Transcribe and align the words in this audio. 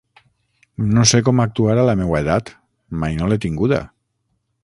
No 0.93 1.03
sé 1.11 1.19
com 1.27 1.43
actuar 1.43 1.75
a 1.81 1.85
la 1.89 1.95
meua 2.01 2.23
edat: 2.25 2.51
mai 3.03 3.17
no 3.21 3.31
l'he 3.33 3.41
tinguda. 3.47 3.83